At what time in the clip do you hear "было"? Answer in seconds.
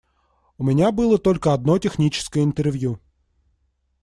0.91-1.19